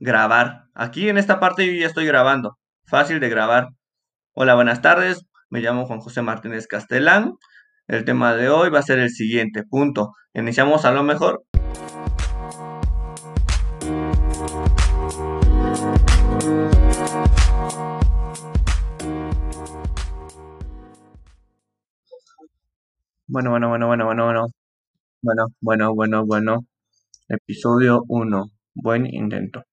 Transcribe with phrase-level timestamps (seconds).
[0.00, 0.64] grabar.
[0.74, 2.58] Aquí en esta parte yo ya estoy grabando.
[2.86, 3.68] Fácil de grabar.
[4.34, 5.24] Hola, buenas tardes.
[5.50, 7.34] Me llamo Juan José Martínez Castelán.
[7.88, 10.12] El tema de hoy va a ser el siguiente punto.
[10.34, 11.42] Iniciamos a lo mejor.
[23.26, 24.46] Bueno, bueno, bueno, bueno, bueno, bueno.
[25.22, 26.66] Bueno, bueno, bueno, bueno.
[27.28, 28.50] Episodio 1.
[28.74, 29.64] Buen intento.